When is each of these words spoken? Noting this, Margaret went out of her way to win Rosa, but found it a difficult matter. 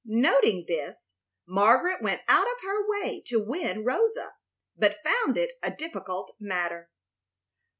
Noting 0.03 0.65
this, 0.67 1.11
Margaret 1.45 2.01
went 2.01 2.21
out 2.27 2.47
of 2.47 2.57
her 2.63 2.89
way 2.89 3.21
to 3.27 3.39
win 3.39 3.83
Rosa, 3.85 4.33
but 4.75 4.97
found 5.05 5.37
it 5.37 5.53
a 5.61 5.69
difficult 5.69 6.35
matter. 6.39 6.89